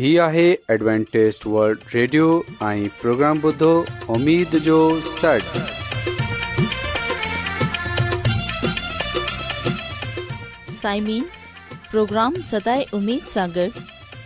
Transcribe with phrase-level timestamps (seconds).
[0.00, 0.42] هي آهي
[0.74, 2.26] ادوانٽيست world Radio
[2.66, 3.68] ۽ programme بدو
[4.14, 4.76] اميد جو
[5.06, 5.58] سڙ
[10.76, 11.24] سائمين
[11.90, 13.76] پروگرام ستاي اميد ساغر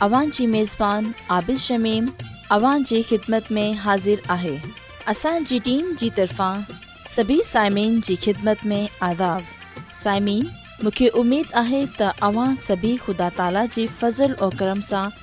[0.09, 1.09] اوان جي ميزبان
[1.39, 2.07] عادل شميم
[2.59, 4.55] اوان جي خدمت ۾ حاضر آهي
[5.15, 6.65] اسان جي ٽيم جي طرفان
[7.17, 8.81] سڀي سائمين جي خدمت ۾
[9.11, 9.51] آداب
[10.05, 10.47] سائمين
[10.83, 15.23] مونکي اميد آهي ته اوان سڀي خدا تالا جي فضل ۽ کرم سان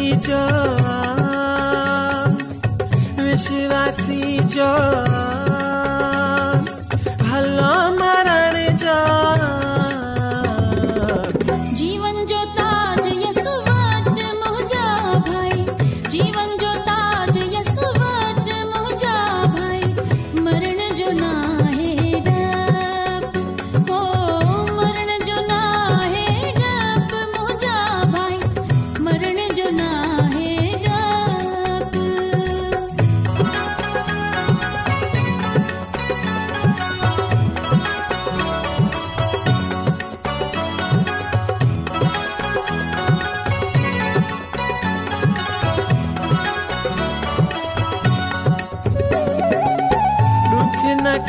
[4.54, 5.47] च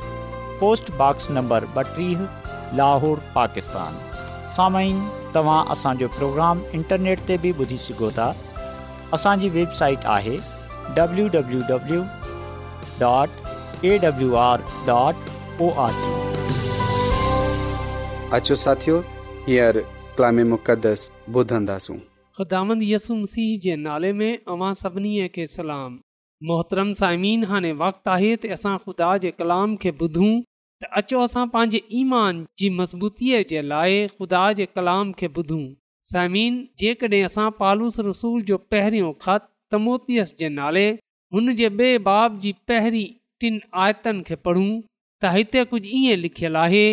[0.61, 2.23] पोस्टॉक्स नंबर ॿटीह
[2.79, 4.01] लाहौर पाकिस्तान
[4.57, 4.89] सामई
[5.37, 8.25] तव्हां असांजो प्रोग्राम इंटरनेट ते बि ॿुधी सघो था
[9.17, 10.35] असांजी वेबसाइट आहे
[10.97, 11.95] नाले
[24.19, 24.31] में
[26.47, 30.29] मोहतरम साइमीन हाणे वक़्तु आहे त असां ख़ुदा जे कलाम खे ॿुधूं
[30.83, 35.65] त अचो असां पंहिंजे ईमान जी मज़बूतीअ जे लाइ ख़ुदा जे कलाम खे ॿुधूं
[36.11, 39.43] समीन जेकॾहिं असां पालूस रसूल जो पहिरियों ख़त
[39.75, 40.85] तमोतीअस जे नाले
[41.35, 43.11] हुन जे ॿिए बाब जी पहिरीं
[43.43, 46.83] टिनि आयतनि खे पढ़ूं त हिते कुझु ईअं लिखियलु आहे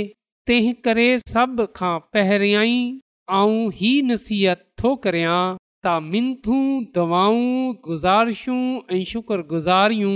[0.52, 2.76] तंहिं करे सभु खां पहिरियां ई
[3.80, 6.58] ही नसीहत थो करियां त मिंथू
[7.00, 7.40] दवाऊं
[7.88, 8.60] गुज़ारिशूं
[8.98, 10.14] ऐं शुक्रगुज़ारियूं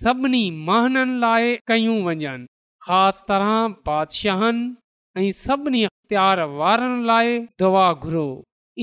[0.00, 2.44] सभिनी महननि लाइ कयूं वञनि
[2.86, 3.50] ख़ासि तरह
[3.86, 7.28] बादशाहनि ऐं सभिनी अख़्तियार वारनि लाइ
[7.60, 8.24] दुआ घुरो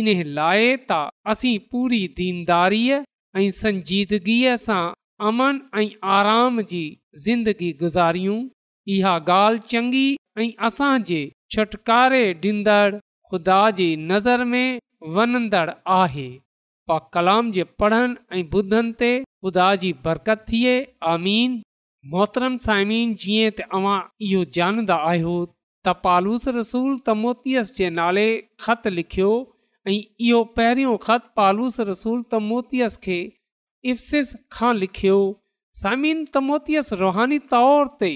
[0.01, 0.07] इन
[0.37, 0.97] लाइ त
[1.33, 2.97] असीं पूरी दीनदारीअ
[3.41, 4.79] ऐं संजीदगीअ सां
[5.31, 6.81] अमन ऐं आराम जी
[7.25, 8.39] ज़िंदगी गुज़ारियूं
[8.95, 10.05] इहा ॻाल्हि चङी
[10.43, 11.21] ऐं असांजे
[11.55, 12.91] छुटकारे ॾींदड़
[13.31, 14.65] ख़ुदा जी नज़र में
[15.17, 15.69] वञंदड़
[16.01, 16.27] आहे
[16.89, 20.73] पा कलाम जे पढ़नि ऐं ॿुधनि ते ख़ुदा जी बरकत थिए
[21.13, 21.61] आमीन
[22.09, 25.33] मोहतरम साममीन जीअं त अव्हां इहो ॼाणंदा आहियो
[25.85, 28.25] त पालूस रसूल तमोतीअस जे नाले
[28.63, 29.27] ख़त लिखियो
[29.89, 33.19] ऐं इहो पहिरियों ख़तु पालूस रसूल तमोतीअस खे
[33.93, 35.19] इफसिस खां लिखियो
[35.83, 38.11] सामिन तमोतीअस रुहानी तौर ते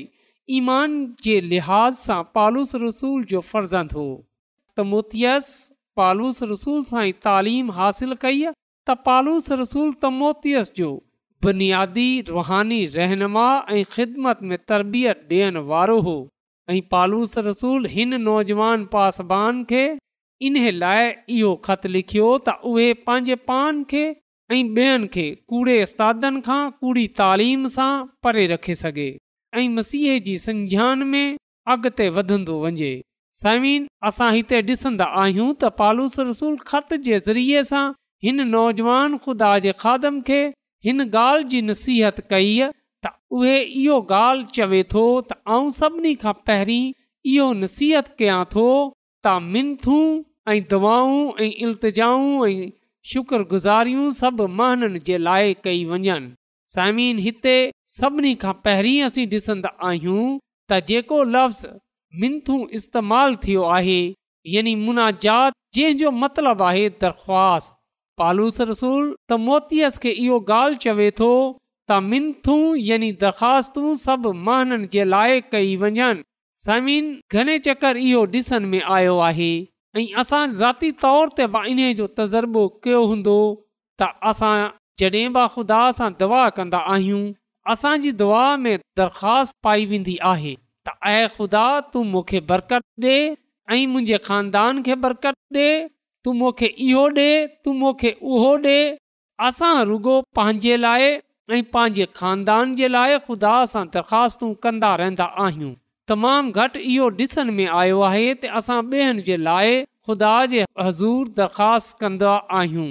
[0.61, 0.97] ईमान
[1.29, 4.07] जे लिहाज़ सां पालूस रसूल जो फर्ज़ंद हो
[4.79, 5.53] तमोतीअस
[6.01, 10.91] पालूस रसूल सां ई तालीम हासिल कई त पालूस रसूल तमोतीअस जो
[11.43, 16.13] बुनियादी रुहानी रहनुमा ऐं ख़िदमत में तरबियत ॾियण वारो हो
[16.69, 19.83] ऐं पालूस रसूल हिन नौजवान पासबान खे
[20.47, 24.05] इन लाइ इहो ख़त लिखियो त उहे पंहिंजे पान खे
[24.53, 27.91] ऐं ॿियनि खे कूड़े उस्तादनि खां कूड़ी तालीम सां
[28.25, 29.07] परे रखे सघे
[29.59, 31.37] ऐं मसीह जी संज्ञान में
[31.75, 32.91] अॻिते वधंदो वञे
[33.43, 37.85] सवीन असां हिते ॾिसंदा आहियूं त पालूस रसूल ख़त जे ज़रिए सां
[38.27, 40.41] हिन नौजवान ख़ुदा जे खादम खे
[40.85, 42.71] हिन ॻाल्हि जी नसीहत कई आहे
[43.05, 43.53] त उहे
[43.83, 46.93] इहो ॻाल्हि चवे थो त आऊं सभिनी खां पहिरीं
[47.31, 48.65] इहो नसीहत कयां थो
[49.23, 49.95] त मिंथू
[50.53, 51.15] ऐं दवाऊं
[51.45, 52.69] ऐं इल्तिजाउ ऐं
[53.13, 56.19] शुक्रगुज़ारियूं सभु महननि जे लाइ कई वञनि
[56.75, 57.55] साइम हिते
[57.97, 61.65] सभिनी खां पहिरीं असीं ॾिसंदा आहियूं त जेको लफ़्ज़
[62.25, 63.99] मिंथू इस्तेमालु थियो आहे
[64.57, 67.75] यानी मुनाजात जंहिंजो मतिलबु आहे दरख़्वास्त
[68.21, 71.29] पालूस रसूल त मोतीअ खे इहो ॻाल्हि चवे थो
[71.89, 72.53] त मिंथू
[72.89, 76.07] यानी दरख़्वास्तूं सभु महननि जे लाइ कई वञनि
[76.67, 77.05] समीन
[77.39, 79.51] घणे चकर इहो ॾिसण में आयो आहे
[79.99, 83.35] ऐं असां ज़ाती तौर ते बि इन जो तज़ुर्बो कयो हूंदो
[84.03, 84.53] त असां
[85.03, 87.21] जॾहिं बि ख़ुदा सां दुआ कंदा आहियूं
[87.73, 93.15] असांजी दुआ में दरख़्वास्त पाई वेंदी आहे त ख़ुदा तूं मूंखे बरकत ॾे
[93.73, 95.69] ऐं मुंहिंजे ख़ानदान खे बरकत ॾे
[96.25, 97.25] तू मूंखे इहो ॾे
[97.65, 98.75] तू मूंखे उहो ॾे
[99.47, 101.03] असां रुगो पंहिंजे लाइ
[101.51, 105.69] ऐं पंहिंजे खानदान जे लाइ ख़ुदा सां दरख़्वास्त तूं कंदा रहंदा आहियूं
[106.11, 111.29] तमामु घटि इहो ॾिसण में आयो आहे त असां ॿियनि जे लाइ ख़ुदा जे हज़ूर
[111.41, 112.89] दरख़्वास्त कंदा आहियूं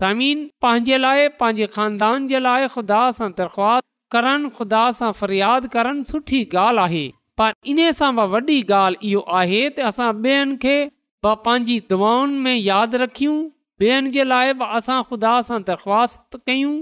[0.00, 6.06] समीन पंहिंजे लाइ पंहिंजे ख़ानदान जे लाइ ख़ुदा सां दरख़्वास्त करनि ख़ुदा सां फ़रियाद करणु
[6.12, 7.06] सुठी ॻाल्हि आहे
[7.38, 10.78] पर इन सां वॾी ॻाल्हि इहो आहे त असां ॿियनि
[11.24, 13.36] बि पंहिंजी दुआनि में यादि रखियूं
[13.82, 16.72] ॿियनि जे लाइ बि असां ख़ुदा सां दरख़्वास्त कयूं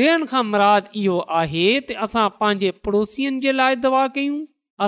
[0.00, 4.36] ॿियनि खां मुराद इहो आहे त असां पंहिंजे पड़ोसियुनि जे लाइ दुआ कयूं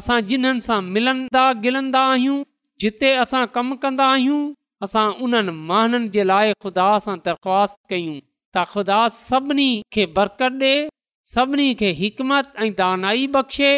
[0.01, 2.37] असां जिन्हनि सां मिलंदा गिलंदा आहियूं
[2.85, 4.43] जिते असां कमु कंदा आहियूं
[4.89, 10.75] असां उन्हनि महननि जे लाइ ख़ुदा सां दरख़्वास्त कयूं त ख़ुदा सभिनी खे बरकत ॾे
[11.37, 13.73] सभिनी खे हिकमत ऐं दानाई बख़्शे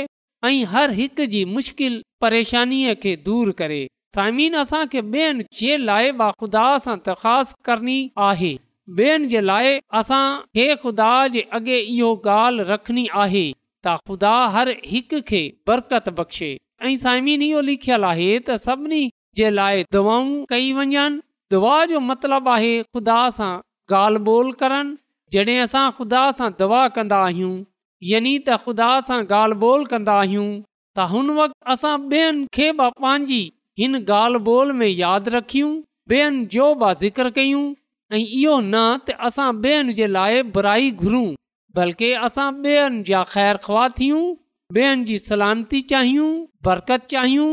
[0.50, 3.82] ऐं हर हिक जी मुश्किल परेशानीअ खे दूरि करे
[4.14, 8.52] साईमिन असांखे ॿियनि जे लाइ बि ख़ुदा सां दरख़्वास्त करणी आहे
[8.98, 10.24] ॿियनि जे लाइ असां
[10.56, 13.44] हे ख़ुदा जे अॻे इहो ॻाल्हि रखणी आहे
[13.84, 16.50] त ख़ुदा हर हिकु खे बरकत बख़्शे
[16.88, 19.00] ऐं साइमिन इहो लिखियलु आहे त सभिनी
[19.40, 21.06] जे लाइ दवाऊं कई वञनि
[21.54, 23.52] दुआ जो मतिलबु आहे ख़ुदा सां
[24.00, 24.92] ॻाल्हि ॿोल करनि
[25.36, 27.54] जॾहिं असां ख़ुदा सां दुआ कंदा आहियूं
[28.10, 30.46] यानी त ख़ुदा सां ॻाल्हि ॿोल कंदा आहियूं
[30.98, 33.42] त हुन वक़्ति असां ॿियनि खे बि पंहिंजी
[33.78, 35.70] हिन ॻाल्हि ॿोल में यादि रखियूं
[36.12, 37.62] ॿेअनि जो बि ज़िक्र कयूं
[38.12, 41.28] ऐं इहो न त असां ॿियनि जे लाइ बुराई घुरूं
[41.78, 44.24] बल्कि असां ॿेअनि जा ख़ैर ख़्वा थियूं
[44.80, 46.28] ॿेअनि जी सलामती चाहियूं
[46.68, 47.48] बरकत चाहियूं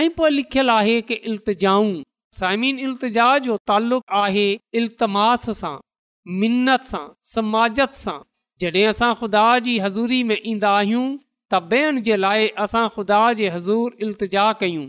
[0.00, 1.94] ऐं पोइ लिखियलु आहे की इल्तिजाऊं
[2.40, 4.48] साइमिन इल्तिजा जो तालुक़ु आहे
[4.82, 5.74] इल्तमास सां
[6.42, 8.18] मिनत सां समाजत सां
[8.64, 13.50] जॾहिं असां ख़ुदा जी हज़ूरी में ईंदा आहियूं त ॿियनि जे लाइ असां ख़ुदा जे
[13.58, 14.88] हज़ूर इल्तिजा कयूं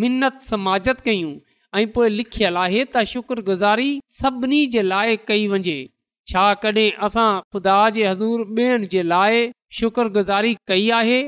[0.00, 1.30] मिनत समाजत कयूं
[1.80, 3.86] ऐं पोइ लिखियलु आहे त शुक्रगुज़ारी
[4.20, 5.76] सभिनी जे लाइ कई वञे
[6.32, 9.46] छा कॾहिं असां ख़ुदा जे हज़ूर ॿियनि जे लाइ
[9.78, 11.20] शुक्रगुज़ारी कई आहे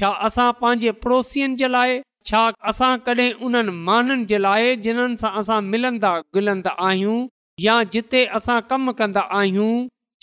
[0.00, 1.98] छा असां पंहिंजे पड़ोसियुनि जे लाइ
[2.30, 2.42] छा
[2.72, 6.14] असां कॾहिं उन्हनि माननि जे लाइ जिन्हनि सां असां मिलंदा
[6.88, 7.18] आहियूं
[7.66, 9.72] या जिते असां कमु कंदा आहियूं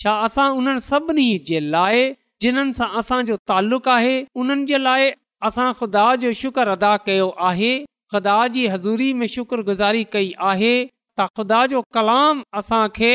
[0.04, 2.08] छा असां उन्हनि सभिनी जे लाइ
[2.46, 5.12] जिन्हनि सां असांजो तालुक़ु आहे उन्हनि जे लाइ
[5.48, 7.70] असां ख़ुदा जो शुक्र अदा कयो आहे
[8.14, 13.12] ख़ुदा जी हज़ूरी में शुक्रगुज़ारी कई आहे त ख़ुदा जो कलाम असांखे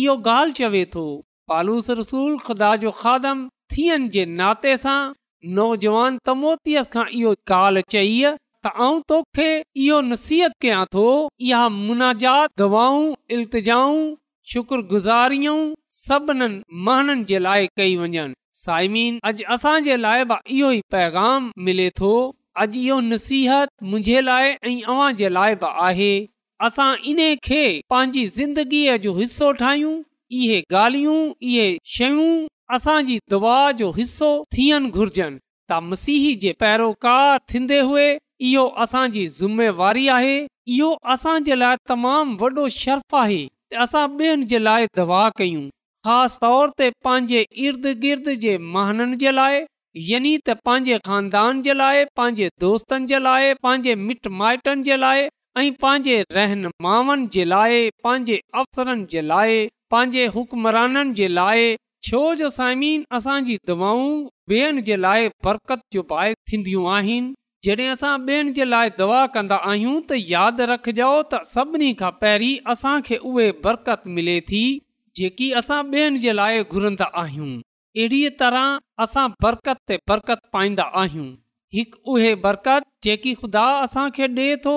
[0.00, 1.04] इहो ॻाल्हि चवे थो
[1.52, 3.40] पालूस रसूल ख़ुदा जो खादम
[3.76, 4.98] थियण जे नाते सां
[5.60, 9.48] नौजवान तमोतीअ खां इहो ॻाल्हि चई त आउं तोखे
[9.86, 11.06] इहो नसीहत कयां थो
[11.48, 13.06] इहा मुनाजात दवाऊं
[13.38, 13.98] इल्तिजाऊं
[14.52, 15.60] शुक्रगुज़ारियूं
[16.00, 18.26] सभिनीनि महननि जे लाइ कई वञनि
[18.56, 22.08] साइमीन अॼु असांजे लाइ बि इहो ई पैगाम मिले थो
[22.62, 26.10] अॼु इहो नसीहत मुंहिंजे लाइ ऐं अव्हां जे लाइ बि आहे
[26.68, 29.92] असां इन खे पंहिंजी ज़िंदगीअ जो हिसो ठाहियूं
[30.40, 32.34] इहे ॻाल्हियूं इहे शयूं
[32.76, 33.18] असांजी
[33.78, 35.38] जो हिसो थियनि घुर्जनि
[35.70, 38.08] त मसीह जे पैरोकार थींदे हुए
[38.50, 40.36] इहो असांजी ज़िमेवारी आहे
[40.74, 43.42] इहो असांजे लाइ तमामु वॾो शर्फ आहे
[43.72, 45.68] त असां ॿियनि जे लाइ दवा कयूं
[46.06, 49.58] ख़ासि तौर ते पंहिंजे इर्द गिर्द जे महननि जे लाइ
[50.10, 55.26] यानी त पंहिंजे खानदान जे लाइ पंहिंजे दोस्तनि जे लाइ पंहिंजे मिट माइटनि जे लाइ
[55.62, 57.76] ऐं पंहिंजे रहनुमाउनि जे लाइ
[58.06, 59.60] पंहिंजे अफ़सरनि जे लाइ
[59.94, 61.68] पंहिंजे हुकमराननि जे लाइ
[62.10, 64.08] छो जो साइमीन असांजी दवाऊं
[64.56, 67.32] ॿियनि जे लाइ बरकत जो बाहि थींदियूं आहिनि
[67.64, 72.62] जॾहिं असां ॿियनि जे लाइ दवा कंदा आहियूं त यादि रखजो त सभिनी खां पहिरीं
[72.76, 74.62] असांखे उहे बरकत मिले थी
[75.20, 81.26] जेकी असां ॿियनि जे लाइ घुरंदा आहियूं अहिड़ी तरह असां बरकत ते बरकत पाईंदा आहियूं
[81.78, 84.74] हिकु उहे बरकत जेकी ख़ुदा असांखे ॾे थो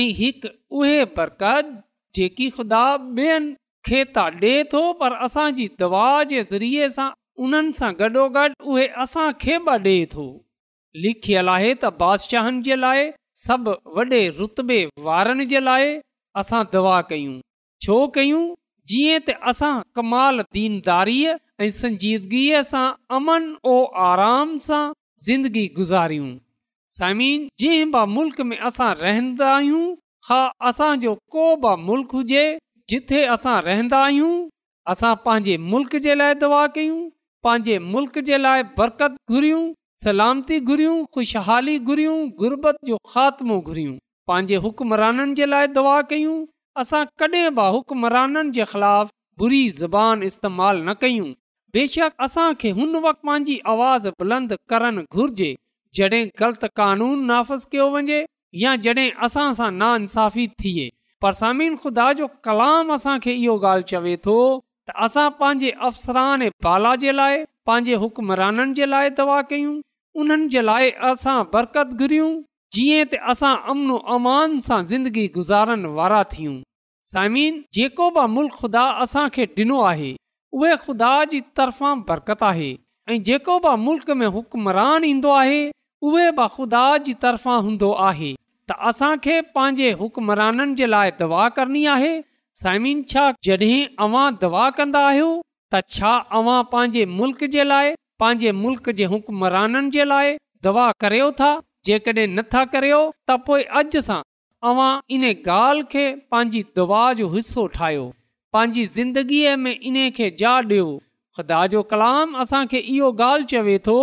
[0.00, 1.74] ऐं हिकु उहे बरकत
[2.18, 2.84] जेकी ख़ुदा
[3.18, 3.50] ॿियनि
[3.90, 7.10] खे त ॾिए थो पर असांजी दवा जे ज़रिए सां
[7.48, 10.26] उन्हनि सां गॾोगॾु उहे असांखे बि ॾिए थो
[11.04, 13.04] लिखियल आहे त बादशाहनि जे लाइ
[13.44, 14.80] सभु वॾे रुतबे
[15.10, 15.94] वारनि जे लाइ
[16.44, 17.38] असां दवा कयूं
[17.86, 18.42] छो कयूं
[18.88, 21.32] जीअं त असां कमाल दीनदारीअ
[21.64, 22.86] ऐं संजीदगीअ सां
[23.18, 23.74] अमन ओ
[24.10, 24.80] आराम सां
[25.26, 26.30] ज़िंदगी गुज़ारियूं
[27.00, 29.84] जंहिं बि मुल्क में असां रहंदा आहियूं
[30.28, 32.42] हा असांजो को बि मुल्क़ हुजे
[32.90, 34.34] जिथे असां रहंदा आहियूं
[34.94, 36.98] असां पंहिंजे मुल्क़ जे लाइ दुआ कयूं
[37.46, 39.62] पंहिंजे मुल्क़ जे लाइ बरकत घुरियूं
[40.04, 43.94] सलामती घुरियूं ख़ुशहाली घुरियूं गुरबत जो ख़ात्मो घुरियूं
[44.30, 46.36] पंहिंजे हुकमराननि जे लाइ दवा कयूं
[46.80, 49.10] असां कॾहिं बि हुकमराननि जे ख़िलाफ़ु
[49.40, 51.26] बुरी ज़बान इस्तेमाल न कयूं
[51.76, 55.48] बेशक असांखे हुन वक़्तु पंहिंजी आवाज़ बुलंद करणु घुर्जे
[55.98, 58.20] जॾहिं ग़लति क़ानून नाफ़िज़ु कयो वञे
[58.64, 60.86] या जॾहिं असां सां ना इंसाफ़ी थिए
[61.22, 64.38] पर समीन ख़ुदा जो कलाम असांखे इहो ॻाल्हि चवे थो
[64.90, 69.76] त असां पंहिंजे अफ़सरान बाला जे लाइ पंहिंजे हुकमराननि जे लाइ दवा कयूं
[70.20, 72.32] उन्हनि जे लाइ असां बरकत घुरियूं
[72.76, 76.52] जीअं त असां अमन अमान सां ज़िंदगी गुज़ारण वारा थियूं
[77.08, 80.12] साइमन जेको बि मुल्क़ ख़ुदा असांखे ॾिनो आहे
[80.60, 82.70] उहे ख़ुदा जी तरफ़ां बरकत आहे
[83.10, 85.58] ऐं जेको बि मुल्क़ में हुकमरान ईंदो आहे
[86.10, 88.30] उहे बि ख़ुदा जी तरफ़ां हूंदो आहे
[88.70, 92.12] त असांखे पंहिंजे हुकमराननि जे लाइ दवा करणी आहे
[92.62, 95.26] साइमन छा जॾहिं अवां दवा कंदा आहियो
[95.74, 97.92] त छा अवां पंहिंजे मुल्क़ जे लाइ
[98.24, 100.32] पंहिंजे मुल्क़ जे हुकमराननि जे लाइ
[100.68, 101.50] दवा करियो था
[101.88, 102.98] जेकॾहिं नथा करियो
[103.28, 104.18] त पोइ अॼु सां
[104.70, 108.04] अवां इन ॻाल्हि खे पंहिंजी दुआ जो हिसो ठाहियो
[108.56, 110.84] पंहिंजी ज़िंदगीअ में इन खे जा ॾियो
[111.38, 113.96] ख़ुदा जो कलाम असांखे इहो ॻाल्हि चवे थो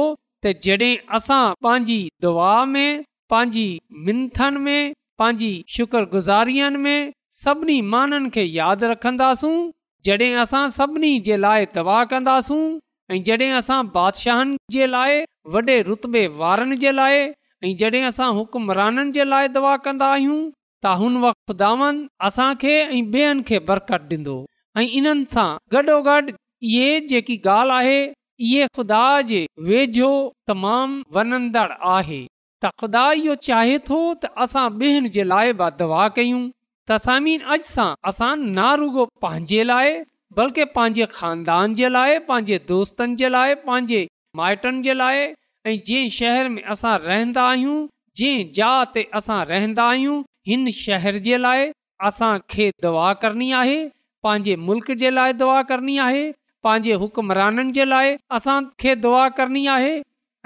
[0.43, 3.01] त जॾहिं असां पंहिंजी दुआ में
[3.33, 3.65] पंहिंजी
[4.09, 7.11] मिंथनि में पंहिंजी शुक्रगुज़ारीअ में
[7.43, 9.55] सभिनी माननि खे यादि रखंदासूं
[10.07, 12.61] जॾहिं असां सभिनी जे लाइ तबाह कंदासूं
[13.15, 15.19] ऐं जॾहिं असां बादशाहनि जे लाइ
[15.57, 17.19] वॾे रुतबे वारनि जे लाइ
[17.65, 20.37] ऐं जॾहिं असां हुकमराननि जे लाइ दवा कंदा आहियूं
[20.83, 21.69] त हुन वक़्तु ख़ुदा
[22.27, 24.35] असांखे ऐं ॿियनि खे बरक़त ॾींदो
[24.81, 26.31] ऐं इन्हनि सां गॾोगॾु
[26.69, 27.97] इहे जेकी ॻाल्हि आहे
[28.49, 29.01] इहे ख़ुदा
[29.31, 30.11] जे वेझो
[30.51, 32.21] तमामु वञंदड़ आहे
[32.63, 36.41] त ख़ुदा इहो चाहे थो त असां ॿियनि जे लाइ बि दवा कयूं
[36.91, 39.91] तसामी अॼु सां असां ना रुगो पंहिंजे लाइ
[40.39, 44.01] बल्कि पंहिंजे खानदान जे लाइ पंहिंजे दोस्तनि जे लाइ पंहिंजे
[44.43, 45.19] माइटनि जे लाइ
[45.69, 47.77] ऐं जंहिं शहर में असां रहंदा आहियूं
[48.19, 50.15] जंहिं जहा ते असां रहंदा आहियूं
[50.51, 51.67] हिन शहर जे लाइ
[52.09, 53.75] असांखे दुआ करणी आहे
[54.27, 56.23] पंहिंजे मुल्क़ जे लाइ दुआ करणी आहे
[56.67, 59.93] पंहिंजे हुकमराननि जे लाइ असांखे दुआ करणी आहे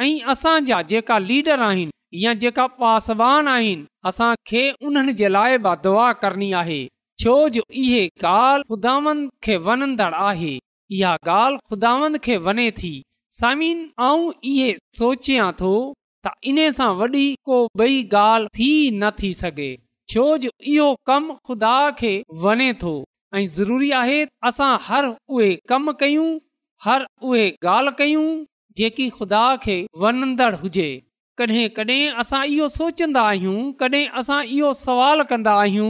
[0.05, 6.11] ऐं असांजा जेका लीडर आहिनि या जेका पासवान आहिनि असांखे उन्हनि जे लाइ बि दुआ
[6.25, 6.81] करणी आहे
[7.23, 12.93] छो जो इहे ॻाल्हि ख़ुदावनि खे वञंदड़ आहे इहा ॻाल्हि खुदावनि खे वञे थी
[13.39, 15.69] समीन आऊं इहे सोचियां थो
[16.25, 19.69] त इन सां वॾी को ॿई ॻाल्हि थी न थी सघे
[20.13, 22.11] छो जो इहो कमु ख़ुदा खे
[22.43, 22.91] वञे थो
[23.39, 26.27] ऐं ज़रूरी आहे असां हर उहे कमु कयूं
[26.85, 28.27] हर उहे ॻाल्हि कयूं
[28.81, 30.87] जेकी ख़ुदा खे वञंदड़ हुजे
[31.41, 35.89] कॾहिं कॾहिं असां इहो सोचंदा आहियूं कॾहिं असां इहो सुवाल कंदा आहियूं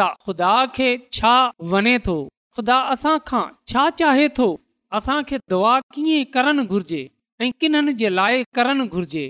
[0.00, 1.36] त ख़ुदा खे छा
[1.74, 2.18] वञे थो
[2.56, 4.50] ख़ुदा असां खां छा चाहे थो
[4.96, 7.06] असांखे दवा कीअं करणु घुरिजे
[7.40, 9.26] ऐं किन्हनि जे लाइ करणु घुर्जे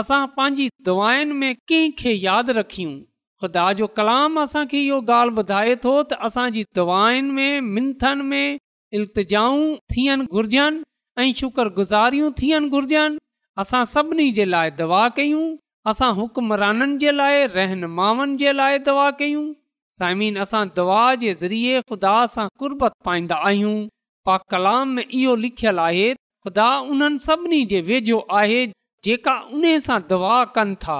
[0.00, 2.94] असां पंहिंजी दुआनि में कंहिंखे यादि रखियूं
[3.42, 8.56] ख़ुदा जो कलाम असांखे इहो ॻाल्हि ॿुधाए थो त असांजी दुआनि में मिंथनि में
[9.00, 9.62] इल्तिजाउं
[9.94, 10.80] थियणु घुरिजनि
[11.22, 13.18] ऐं शुक्रगुज़ारियूं थियणु घुरिजनि
[13.62, 15.44] असां सभिनी जे लाइ दवा कयूं
[15.92, 19.44] असां हुकमराननि जे लाइ रहनुमाउनि जे लाइ दा कयूं
[20.00, 23.78] साइमिन असां दवा जे ज़रिए ख़ुदा सां कुर्बत पाईंदा आहियूं
[24.26, 28.60] पा कलाम में इहो लिखियलु आहे ख़ुदा उन्हनि सभिनी जे वेझो आहे
[29.04, 30.98] जेका उन सां दुआ कनि था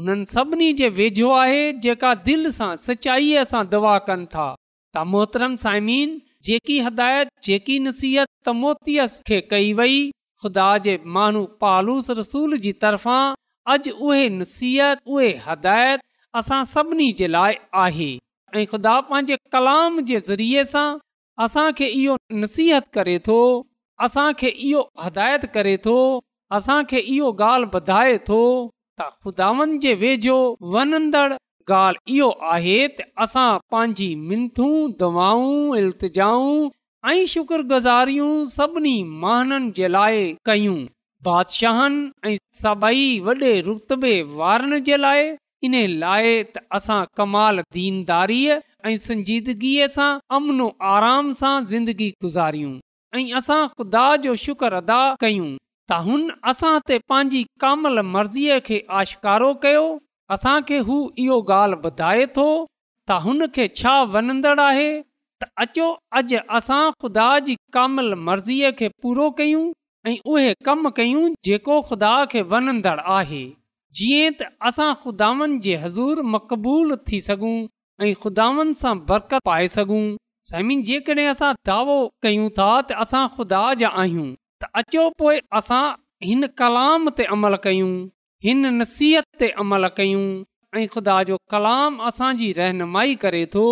[0.00, 4.46] उन्हनि सभिनी जे वेझो आहे जेका दिलि सां सचाईअ सां दवा कनि था
[4.94, 6.14] त मोहतरम साइमीन
[6.46, 10.00] जेकी हिदायत जेकी नसीहत तमोहतीअ खे कई वई
[10.44, 13.22] ख़ुदा जे माण्हू पालूस रसूल जी तरफ़ां
[13.74, 16.08] अॼु उहे नसीहत उहे हिदायत
[16.40, 18.10] असां सभिनी जे लाइ आहे
[18.60, 20.86] ऐं ख़ुदा पंहिंजे कलाम जे ज़रिए सां
[21.40, 23.38] असांखे इहो नसीहत करे थो
[24.04, 25.96] असांखे इहो हिदायत करे थो
[26.56, 30.36] असांखे इहो ॻाल्हि ॿधाए थो त ख़ुदानि जे वेझो
[30.72, 31.32] वञंदड़
[31.70, 34.66] ॻाल्हि इहो आहे त असां पंहिंजी मिंथू
[35.00, 36.68] दवाऊं इल्तिजाऊं
[37.10, 40.78] ऐं शुक्रगुज़ारियूं सभिनी महाननि जे लाइ कयूं
[41.28, 45.30] बादशाहनि ऐं सभई वॾे वारनि जे लाइ
[45.66, 48.54] इन लाइ त असां कमाल दीनदारीअ
[48.90, 50.06] ऐं संजीदगीअ सां
[50.38, 52.72] अमनो आराम सां ज़िंदगी गुज़ारियूं
[53.18, 55.46] ऐं असां ख़ुदा जो शुक्र अदा कयूं
[55.90, 59.84] त हुन असां ते पंहिंजी कामल मर्ज़ीअ खे आश्कारो कयो
[60.38, 62.48] असांखे हू इहो ॻाल्हि ॿुधाए थो
[63.10, 64.92] त हुनखे छा आहे
[65.44, 65.88] त अचो
[66.22, 69.64] अॼु असां ख़ुदा जी कामल मर्ज़ीअ खे पूरो कयूं
[70.12, 73.44] ऐं उहे कमु कयूं जेको ख़ुदा खे वञंदड़ु आहे
[74.00, 77.56] जीअं त असां ख़ुदानि जे हज़ूर मक़बूल थी सघूं
[78.06, 80.04] ऐं ख़ुदानि सां बरक़त पाए सघूं
[80.50, 85.82] समीन जेकॾहिं असां दावो कयूं था त असां ख़ुदा जा आहियूं त अचो पोइ असां
[86.30, 87.92] हिन कलाम ते अमल कयूं
[88.48, 90.24] हिन नसीहत ते अमल कयूं
[90.80, 93.66] ऐं ख़ुदा जो कलाम असांजी रहनुमाई करे थो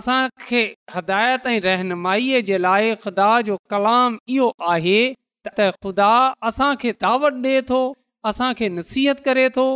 [0.00, 0.62] असांखे
[0.96, 6.12] हिदायत ऐं रहनुमाई जे लाइ ख़ुदा जो कलाम इहो आहे त ख़ुदा
[6.52, 7.84] असांखे दावत ॾिए थो
[8.28, 9.66] असांखे नसीहत करे थो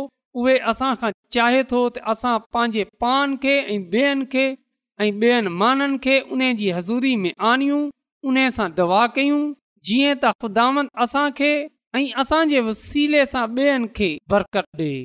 [0.41, 4.45] उहे असांखां चाहे थो त असां पंहिंजे पान खे ऐं ॿियनि खे
[5.05, 7.81] ऐं ॿियनि माननि खे उन जी हज़ूरी में आणियूं
[8.31, 9.41] उन सां दवा कयूं
[9.89, 11.51] जीअं त ख़ुदांद असां खे
[11.99, 14.99] ऐं असांजे वसीले सां ॿियनि खे बरक़त ॾिए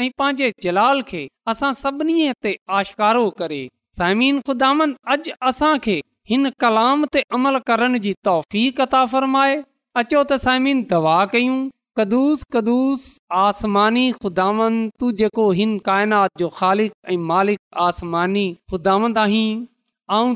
[0.00, 3.60] ऐं पंहिंजे जलाल खे असां सभिनी ते आशकारो करे
[4.00, 5.98] साइमिन ख़ुदामंद अॼु असांखे
[6.30, 9.56] हिन कलाम ते अमल करण जी तौफ़ी कता फ़र्माए
[10.02, 11.56] अचो त साइमिन दवा कयूं
[11.98, 13.02] कदुस कदुस
[13.44, 16.92] आसमानी ख़ुदांद तूं जेको हिन काइनात जो ख़ालिक
[17.30, 19.50] मालिक आसमानी ख़ुदांद आहीं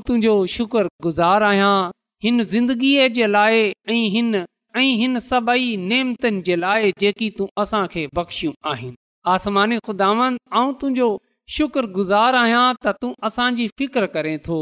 [0.08, 1.76] तुंहिंजो शुक्र गुज़ार आहियां
[2.24, 3.62] हिन ज़िंदगीअ जे लाइ
[3.94, 4.34] ऐं हिन
[4.80, 8.92] ऐं हिन सभई नेमतनि जे लाइ जेकी तूं असांखे बख़्शियूं आहीं
[9.36, 10.38] आसमानी ख़ुदांद
[10.82, 11.10] तुंहिंजो
[11.58, 14.60] शुक्र गुज़ार आहियां त तूं असांजी फिकिर करे थो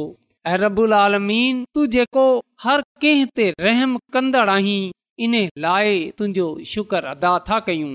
[0.53, 2.29] ऐं रबु अलालमीन तूं जेको
[2.67, 4.81] हर कंहिं ते रहम कंदड़ आहीं
[5.25, 7.89] इन लाइ तुंहिंजो शुक्र अदा था कयूं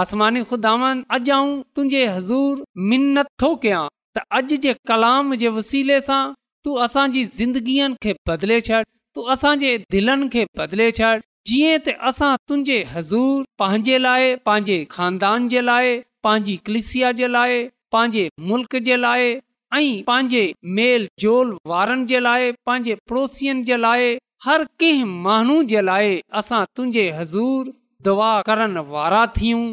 [0.00, 3.82] आसमानी ख़ुदावन अॼु आऊं तुंहिंजे हज़ूर मिनत थो कयां
[4.16, 6.20] त अॼु जे कलाम जे वसीले सां
[6.68, 8.80] तूं असांजी ज़िंदगीअ खे बदिले छॾ
[9.18, 11.12] तूं असांजे दिलनि खे बदिले छॾ
[11.52, 15.94] जीअं त असां तुंहिंजे हज़ूर पंहिंजे लाइ पंहिंजे खानदान जे लाइ
[16.28, 17.62] पंहिंजी कलिसिया जे लाइ
[17.96, 20.44] पंहिंजे मुल्क़ जे लाइ ऐं पंहिंजे
[20.80, 26.62] मेल जोल वारनि जे लाइ पंहिंजे पड़ोसियुनि जे लाइ हर कंहिं माण्हू जे लाइ असां
[26.76, 27.66] तुंहिंजे हज़ूर
[28.06, 29.64] दुआ करण वारा थियूं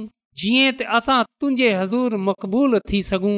[0.41, 3.33] जीअं त असां तुंहिंजे हज़ूर मक़बूल थी सघूं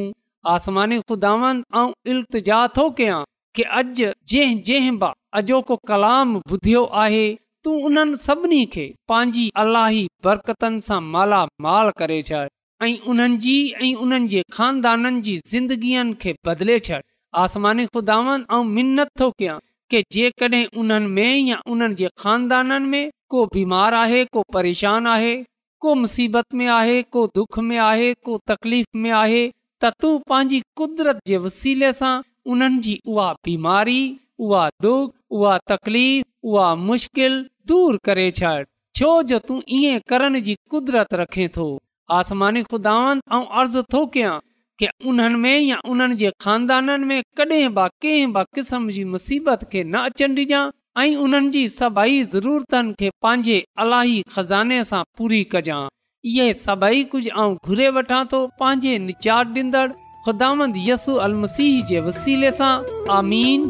[0.56, 3.22] आसमान ऐं इल्तिजा थो कयां
[3.60, 7.24] के अॼु जंहिं जंहिं बजोको कलाम ॿुधियो आहे
[7.65, 12.44] तू उन्हनि सभिनी खे पंहिंजी अलाही बरकतनि सां मालामाल करे छॾ
[12.89, 13.56] ऐं उन्हनि जी
[13.88, 17.00] ऐं उन्हनि जे खानदाननि जी ज़िंदगीअ खे बदिले छॾ
[17.39, 19.60] ख़ुदावन ऐं मिनत थो कयां
[20.13, 25.36] जेकॾहिं उन्हनि में या उन्हनि जे खानदाननि में को बीमार आहे को परेशान आहे
[25.82, 29.47] को मुसीबत में आहे को दुख में आहे को तकलीफ़ में आहे
[29.84, 32.13] त तूं पंहिंजी कुदरत जे वसीले सां
[32.51, 34.01] उन्हनि जी उहा बीमारी
[34.39, 38.54] उहा दुख उहा तकलीफ़ उहा मुश्किल दूर करे छॾ
[38.95, 41.67] छो जो तूं ईअं करण जी कुदिरत रखे थो
[42.19, 42.95] आसमानी ख़ुदा
[43.34, 44.38] ऐं अर्ज़ु थो कयां
[45.08, 49.84] उन्हनि में या उन्हनि जे ख़ानदाननि में कॾहिं बि कंहिं बि क़िस्म जी मुसीबत खे
[49.84, 50.62] न अचणु ॾिजां
[51.02, 57.91] ऐं उन्हनि जी सभई ज़रूरतनि खे पंहिंजे अलाही खज़ाने सां पूरी कजांइ इहे सभई कुझु
[57.98, 59.88] वठां थो पंहिंजे निचार ॾींदड़
[60.26, 60.52] ख़ुदा
[61.91, 62.74] जे वसीले सां
[63.17, 63.70] आमीन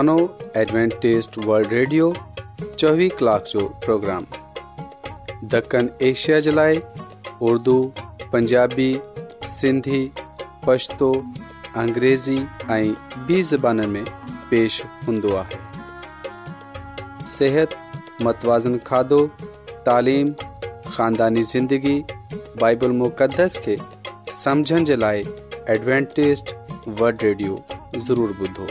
[0.00, 2.12] एडवेंटेज़ वल्ड रेडियो
[2.82, 4.24] ریڈیو कलाक जो جو پروگرام
[5.52, 6.74] دکن ایشیا جلائے
[7.46, 7.76] اردو
[8.30, 8.92] پنجابی
[9.60, 10.00] سندھی
[10.64, 11.12] پشتو
[11.80, 12.36] अंग्रेज़ी
[12.76, 12.94] ऐं
[13.26, 14.04] ॿी ज़बाननि में
[14.50, 15.58] पेश हूंदो आहे
[17.34, 17.76] सिहत
[18.28, 19.20] मतवाज़न खाधो
[19.90, 20.32] तालीम
[20.88, 21.94] ख़ानदानी ज़िंदगी
[22.66, 23.76] बाइबल मुक़दस खे
[24.40, 25.24] समुझण जे लाइ
[25.78, 28.70] एडवेंटेज़ वल्ड